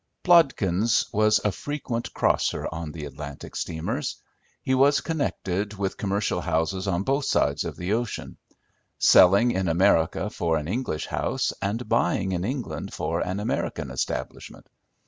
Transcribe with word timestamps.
Plodkins 0.23 1.05
was 1.13 1.39
a 1.45 1.51
frequent 1.51 2.11
crosser 2.15 2.67
on 2.71 2.91
the 2.91 3.05
Atlantic 3.05 3.55
steamers. 3.55 4.15
He 4.63 4.73
was 4.73 4.99
connected 4.99 5.75
with 5.75 5.95
commercial 5.95 6.41
houses 6.41 6.87
on 6.87 7.03
both 7.03 7.25
sides 7.25 7.65
of 7.65 7.77
the 7.77 7.93
ocean; 7.93 8.37
selling 8.97 9.51
in 9.51 9.67
America 9.67 10.31
for 10.31 10.57
an 10.57 10.67
English 10.67 11.05
house, 11.05 11.53
and 11.61 11.87
buying 11.87 12.31
in 12.31 12.43
England 12.43 12.95
for 12.95 13.19
an 13.21 13.39
American 13.39 13.91
establishment. 13.91 14.65